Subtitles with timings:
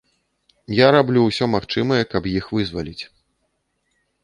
[0.75, 3.03] Я раблю ўсё магчымае, каб іх вызваліць.